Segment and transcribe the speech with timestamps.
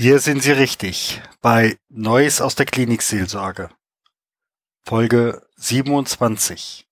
[0.00, 3.68] Hier sind Sie richtig bei Neues aus der Klinikseelsorge.
[4.84, 6.86] Folge 27.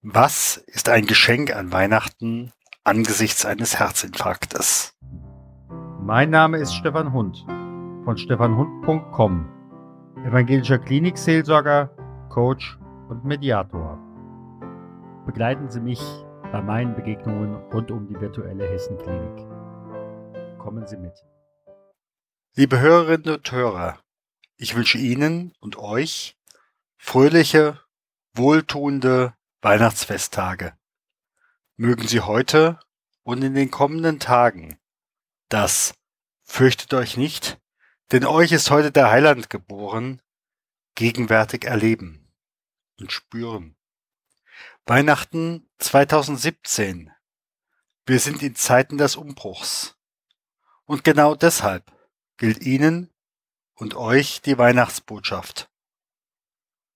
[0.00, 2.50] Was ist ein Geschenk an Weihnachten
[2.82, 4.96] angesichts eines Herzinfarktes?
[6.00, 7.44] Mein Name ist Stefan Hund
[8.06, 9.46] von stefanhund.com,
[10.24, 11.90] evangelischer Klinikseelsorger,
[12.30, 12.78] Coach
[13.10, 13.98] und Mediator.
[15.26, 16.00] Begleiten Sie mich
[16.50, 19.46] bei meinen Begegnungen rund um die virtuelle Hessenklinik.
[20.58, 21.22] Kommen Sie mit.
[22.56, 23.98] Liebe Hörerinnen und Hörer,
[24.56, 26.38] ich wünsche Ihnen und euch
[26.96, 27.80] fröhliche,
[28.32, 30.78] wohltuende Weihnachtsfesttage.
[31.74, 32.78] Mögen Sie heute
[33.24, 34.78] und in den kommenden Tagen
[35.48, 35.94] das
[36.44, 37.58] Fürchtet euch nicht,
[38.12, 40.22] denn euch ist heute der Heiland geboren,
[40.94, 42.32] gegenwärtig erleben
[43.00, 43.74] und spüren.
[44.86, 47.10] Weihnachten 2017.
[48.06, 49.96] Wir sind in Zeiten des Umbruchs.
[50.84, 51.93] Und genau deshalb
[52.44, 53.10] gilt Ihnen
[53.74, 55.70] und euch die Weihnachtsbotschaft.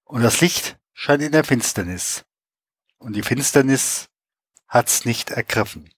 [0.05, 2.27] Und das Licht scheint in der Finsternis.
[2.99, 4.11] Und die Finsternis
[4.67, 5.91] hat's nicht ergriffen.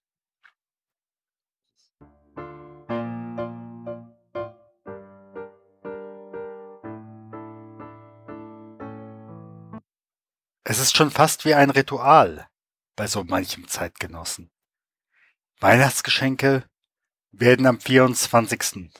[10.63, 12.47] Es ist schon fast wie ein Ritual
[12.95, 14.49] bei so manchem Zeitgenossen.
[15.59, 16.63] Weihnachtsgeschenke
[17.33, 18.93] werden am 24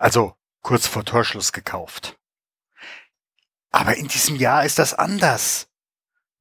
[0.00, 2.18] also kurz vor Torschluss gekauft.
[3.70, 5.68] Aber in diesem Jahr ist das anders.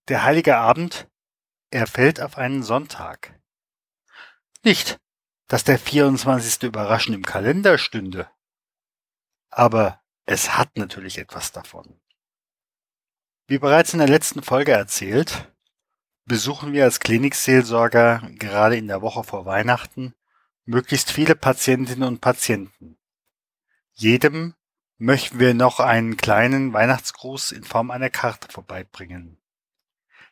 [0.08, 1.08] Der heilige Abend,
[1.70, 3.40] er fällt auf einen Sonntag.
[4.64, 5.00] Nicht,
[5.48, 6.64] dass der 24.
[6.64, 8.30] überraschend im Kalender stünde.
[9.50, 12.00] Aber es hat natürlich etwas davon.
[13.48, 15.52] Wie bereits in der letzten Folge erzählt,
[16.26, 20.14] besuchen wir als Klinikseelsorger gerade in der Woche vor Weihnachten
[20.66, 22.99] möglichst viele Patientinnen und Patienten.
[24.00, 24.56] Jedem
[24.98, 29.42] möchten wir noch einen kleinen Weihnachtsgruß in Form einer Karte vorbeibringen.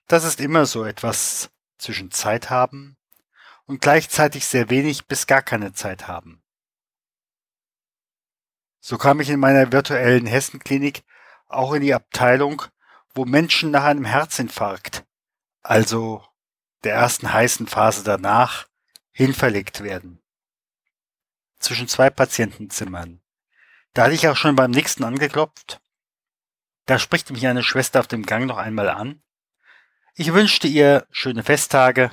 [0.08, 2.96] Das ist immer so etwas zwischen Zeit haben
[3.66, 6.42] und gleichzeitig sehr wenig bis gar keine Zeit haben.
[8.80, 11.04] So kam ich in meiner virtuellen Hessenklinik
[11.48, 12.64] auch in die Abteilung,
[13.16, 15.06] wo Menschen nach einem Herzinfarkt,
[15.62, 16.26] also
[16.86, 18.70] der ersten heißen Phase danach,
[19.12, 20.24] hinverlegt werden.
[21.60, 23.22] Zwischen zwei Patientenzimmern.
[23.98, 25.82] Da hatte ich auch schon beim nächsten angeklopft.
[26.86, 29.24] Da spricht mich eine Schwester auf dem Gang noch einmal an.
[30.14, 32.12] Ich wünschte ihr schöne Festtage.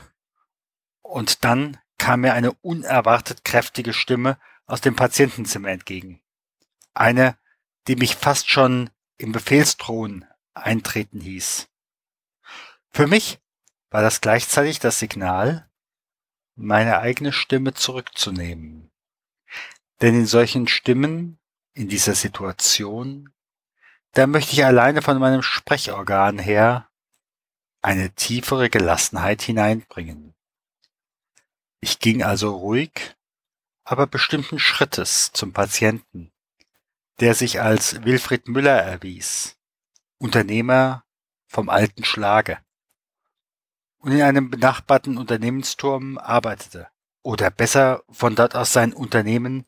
[1.02, 6.22] Und dann kam mir eine unerwartet kräftige Stimme aus dem Patientenzimmer entgegen.
[6.94, 7.36] Eine,
[7.86, 10.24] die mich fast schon im Befehlsthron
[10.54, 11.68] eintreten hieß.
[12.92, 13.40] Für mich
[13.90, 15.68] war das gleichzeitig das Signal,
[16.54, 18.90] meine eigene Stimme zurückzunehmen.
[20.00, 21.38] Denn in solchen Stimmen
[21.74, 23.32] in dieser Situation,
[24.12, 26.88] da möchte ich alleine von meinem Sprechorgan her
[27.82, 30.34] eine tiefere Gelassenheit hineinbringen.
[31.80, 33.16] Ich ging also ruhig,
[33.82, 36.32] aber bestimmten Schrittes zum Patienten,
[37.20, 39.58] der sich als Wilfried Müller erwies,
[40.18, 41.04] Unternehmer
[41.46, 42.58] vom alten Schlage
[43.98, 46.88] und in einem benachbarten Unternehmensturm arbeitete
[47.22, 49.66] oder besser von dort aus sein Unternehmen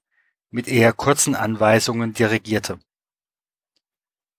[0.56, 2.80] mit eher kurzen Anweisungen dirigierte.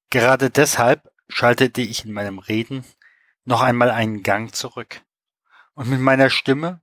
[0.10, 2.84] Gerade deshalb schaltete ich in meinem Reden
[3.44, 5.04] noch einmal einen Gang zurück,
[5.76, 6.82] und mit meiner Stimme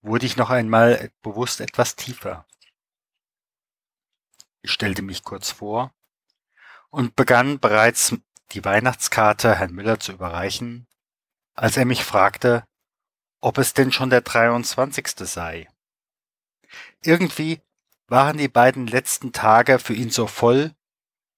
[0.00, 2.48] wurde ich noch einmal bewusst etwas tiefer.
[4.60, 5.94] Ich stellte mich kurz vor
[6.90, 8.16] und begann bereits
[8.50, 10.88] die Weihnachtskarte Herrn Müller zu überreichen,
[11.54, 12.64] als er mich fragte,
[13.40, 15.10] ob es denn schon der 23.
[15.18, 15.68] sei.
[17.02, 17.62] Irgendwie
[18.06, 20.74] waren die beiden letzten Tage für ihn so voll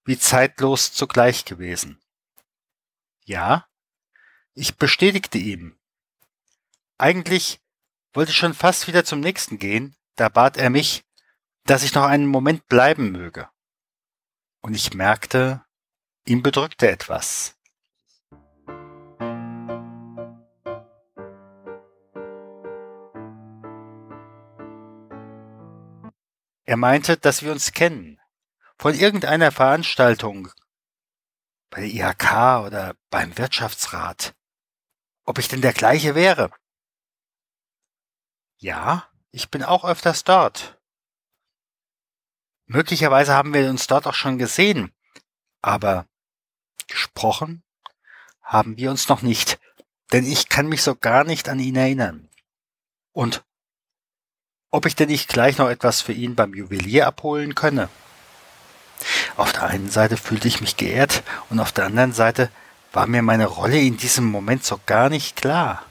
[0.04, 2.00] wie zeitlos zugleich gewesen.
[3.25, 3.69] Ja,
[4.54, 5.78] ich bestätigte ihm.
[6.97, 7.60] Eigentlich
[8.12, 11.05] wollte ich schon fast wieder zum nächsten gehen, da bat er mich,
[11.65, 13.49] dass ich noch einen Moment bleiben möge.
[14.61, 15.64] Und ich merkte,
[16.25, 17.56] ihn bedrückte etwas.
[26.67, 28.21] Er meinte, dass wir uns kennen.
[28.77, 30.51] Von irgendeiner Veranstaltung.
[31.71, 34.35] Bei der IHK oder beim Wirtschaftsrat.
[35.25, 36.51] Ob ich denn der gleiche wäre?
[38.59, 40.81] Ja, ich bin auch öfters dort.
[42.67, 44.93] Möglicherweise haben wir uns dort auch schon gesehen,
[45.63, 46.09] aber
[46.89, 47.63] gesprochen
[48.43, 49.61] haben wir uns noch nicht,
[50.13, 52.29] denn ich kann mich so gar nicht an ihn erinnern.
[53.13, 53.45] Und
[54.76, 57.88] ob ich denn nicht gleich noch etwas für ihn beim Juwelier abholen könne.
[59.38, 62.50] Auf der einen Seite fühlte ich mich geehrt und auf der anderen Seite
[62.93, 65.82] war mir meine Rolle in diesem Moment so gar nicht klar.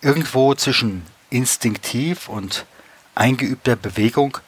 [0.00, 2.64] Irgendwo zwischen instinktiv und
[3.16, 4.38] eingeübter Bewegung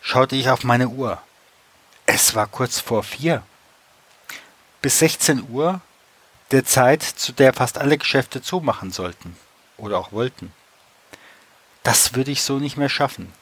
[0.00, 1.20] schaute ich auf meine Uhr.
[2.06, 3.42] Es war kurz vor vier.
[4.80, 5.82] Bis 16 Uhr,
[6.52, 9.36] der Zeit, zu der fast alle Geschäfte zumachen sollten
[9.76, 10.54] oder auch wollten.
[11.82, 13.32] Das würde ich so nicht mehr schaffen.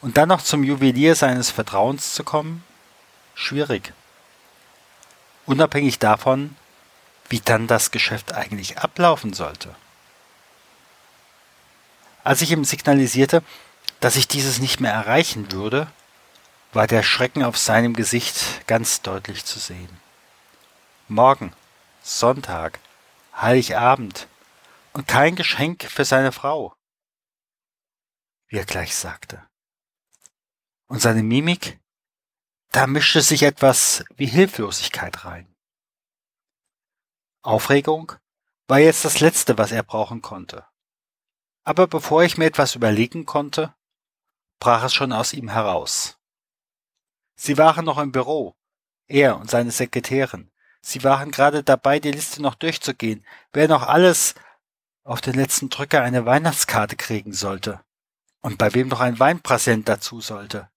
[0.00, 2.64] Und dann noch zum Juwelier seines Vertrauens zu kommen?
[3.34, 3.92] Schwierig.
[5.46, 6.56] Unabhängig davon,
[7.28, 9.74] wie dann das Geschäft eigentlich ablaufen sollte.
[12.24, 13.42] Als ich ihm signalisierte,
[14.00, 15.86] dass ich dieses nicht mehr erreichen würde,
[16.72, 20.00] war der Schrecken auf seinem Gesicht ganz deutlich zu sehen.
[21.08, 21.52] Morgen,
[22.02, 22.78] Sonntag,
[23.40, 24.26] Heiligabend
[24.92, 26.74] und kein Geschenk für seine Frau,
[28.52, 29.42] wie er gleich sagte.
[30.86, 31.80] Und seine Mimik,
[32.70, 35.56] da mischte sich etwas wie Hilflosigkeit rein.
[37.40, 38.12] Aufregung
[38.68, 40.66] war jetzt das Letzte, was er brauchen konnte.
[41.64, 43.74] Aber bevor ich mir etwas überlegen konnte,
[44.60, 46.18] brach es schon aus ihm heraus.
[47.36, 48.54] Sie waren noch im Büro,
[49.06, 50.52] er und seine Sekretärin.
[50.82, 54.34] Sie waren gerade dabei, die Liste noch durchzugehen, wer noch alles
[55.04, 57.82] auf den letzten Drücker eine Weihnachtskarte kriegen sollte
[58.42, 60.68] und bei wem noch ein Weinpräsent dazu sollte.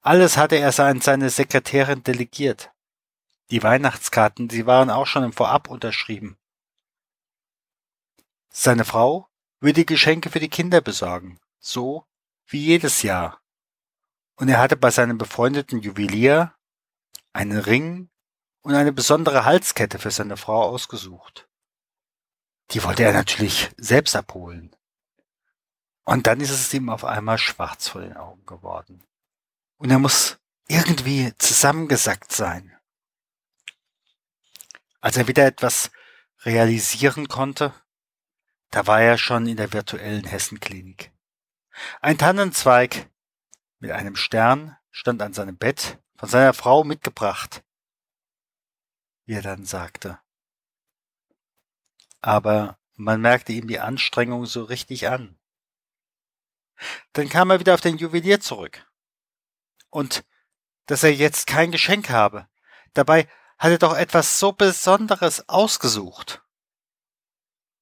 [0.00, 2.70] Alles hatte er an seine Sekretärin delegiert.
[3.50, 6.36] Die Weihnachtskarten, sie waren auch schon im Vorab unterschrieben.
[8.50, 9.28] Seine Frau
[9.60, 12.04] würde Geschenke für die Kinder besorgen, so
[12.46, 13.40] wie jedes Jahr.
[14.36, 16.54] Und er hatte bei seinem befreundeten Juwelier
[17.32, 18.10] einen Ring
[18.62, 21.48] und eine besondere Halskette für seine Frau ausgesucht.
[22.70, 24.74] Die wollte er natürlich selbst abholen.
[26.08, 29.04] Und dann ist es ihm auf einmal schwarz vor den Augen geworden.
[29.76, 32.74] Und er muss irgendwie zusammengesackt sein.
[35.02, 35.90] Als er wieder etwas
[36.46, 37.74] realisieren konnte,
[38.70, 41.12] da war er schon in der virtuellen Hessenklinik.
[42.00, 43.10] Ein Tannenzweig
[43.78, 47.62] mit einem Stern stand an seinem Bett, von seiner Frau mitgebracht,
[49.26, 50.18] wie er dann sagte.
[52.22, 55.37] Aber man merkte ihm die Anstrengung so richtig an.
[57.12, 58.86] Dann kam er wieder auf den Juwelier zurück.
[59.90, 60.24] Und
[60.86, 62.48] dass er jetzt kein Geschenk habe.
[62.94, 63.28] Dabei
[63.58, 66.42] hat er doch etwas so Besonderes ausgesucht.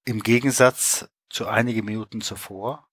[0.05, 2.89] Im Gegensatz zu einigen Minuten zuvor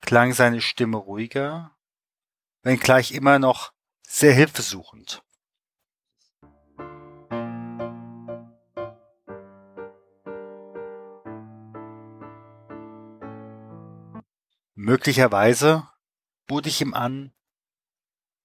[0.00, 1.76] klang seine Stimme ruhiger,
[2.62, 3.72] wenngleich immer noch
[4.02, 5.22] sehr hilfesuchend.
[14.80, 15.88] Möglicherweise
[16.46, 17.34] bot ich ihm an,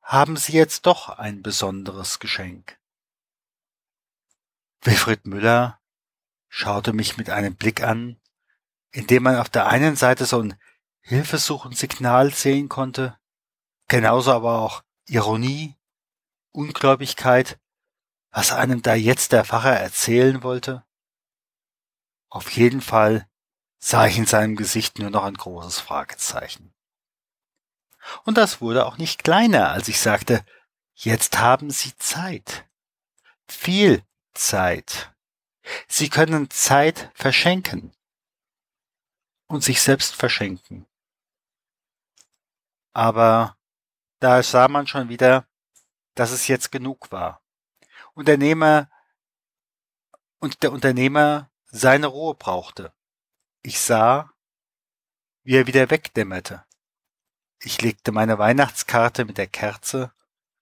[0.02, 2.80] haben Sie jetzt doch ein besonderes Geschenk.
[4.82, 5.80] Wilfried Müller
[6.50, 8.20] schaute mich mit einem Blick an,
[8.90, 10.60] in dem man auf der einen Seite so ein
[11.02, 13.20] Hilfesuchensignal sehen konnte,
[13.88, 15.76] genauso aber auch Ironie,
[16.52, 17.60] Ungläubigkeit,
[18.32, 20.84] was einem da jetzt der Pfarrer erzählen wollte.
[22.30, 23.30] Auf jeden Fall
[23.86, 26.74] sah ich in seinem Gesicht nur noch ein großes Fragezeichen.
[28.24, 30.46] Und das wurde auch nicht kleiner, als ich sagte,
[30.94, 32.66] jetzt haben Sie Zeit.
[33.46, 34.02] Viel
[34.34, 35.14] Zeit.
[35.90, 37.94] Sie können Zeit verschenken
[39.48, 40.88] und sich selbst verschenken.
[42.94, 43.58] Aber
[44.20, 45.46] da sah man schon wieder,
[46.16, 47.42] dass es jetzt genug war.
[48.14, 48.90] Unternehmer
[50.40, 52.94] und der Unternehmer seine Ruhe brauchte.
[53.66, 54.30] Ich sah,
[55.44, 56.66] wie er wieder wegdämmerte.
[57.62, 60.12] Ich legte meine Weihnachtskarte mit der Kerze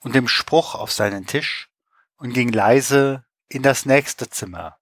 [0.01, 1.72] und dem Spruch auf seinen Tisch
[2.17, 4.77] und ging leise in das nächste Zimmer.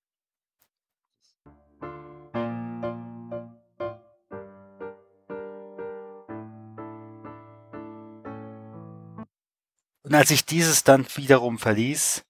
[10.03, 12.25] Und als ich dieses dann wiederum verließ,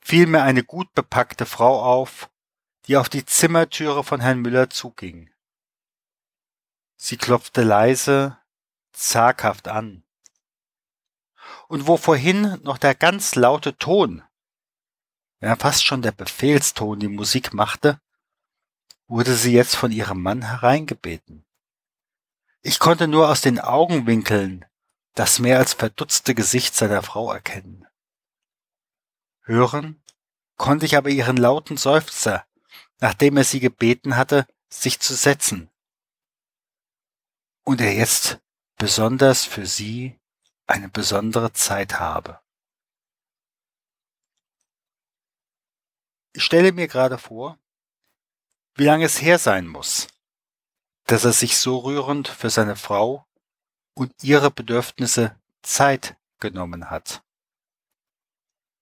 [0.00, 2.28] fiel mir eine gut bepackte Frau auf,
[2.88, 5.30] die auf die Zimmertüre von Herrn Müller zuging.
[6.96, 8.38] Sie klopfte leise,
[8.92, 10.04] zaghaft an.
[11.68, 14.22] Und wo vorhin noch der ganz laute Ton,
[15.40, 18.00] ja fast schon der Befehlston die Musik machte,
[19.06, 21.44] wurde sie jetzt von ihrem Mann hereingebeten.
[22.62, 24.64] Ich konnte nur aus den Augenwinkeln
[25.12, 27.86] das mehr als verdutzte Gesicht seiner Frau erkennen.
[29.42, 30.02] Hören
[30.56, 32.47] konnte ich aber ihren lauten Seufzer,
[33.00, 35.70] nachdem er sie gebeten hatte, sich zu setzen.
[37.68, 38.40] und er jetzt
[38.78, 40.18] besonders für sie
[40.66, 42.40] eine besondere Zeit habe.
[46.32, 47.58] Ich stelle mir gerade vor,
[48.74, 50.08] wie lange es her sein muss,
[51.04, 53.28] dass er sich so rührend für seine Frau
[53.92, 57.22] und ihre Bedürfnisse Zeit genommen hat.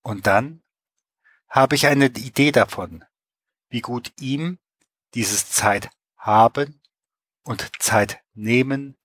[0.02, 0.62] Und dann
[1.49, 3.04] habe ich eine Idee davon,
[3.68, 4.58] wie gut ihm
[5.14, 6.80] dieses Zeit haben
[7.42, 8.96] und Zeit nehmen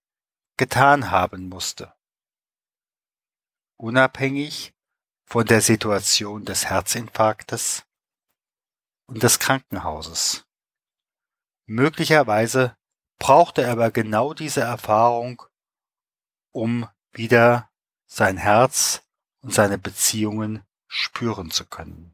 [0.58, 1.94] getan haben musste.
[3.78, 4.74] Unabhängig
[5.26, 7.86] von der Situation des Herzinfarktes
[9.08, 10.46] und des Krankenhauses.
[11.66, 12.78] Möglicherweise
[13.18, 15.42] brauchte er aber genau diese Erfahrung,
[16.52, 17.72] um wieder
[18.08, 19.04] sein Herz
[19.42, 22.14] und seine Beziehungen spüren zu können.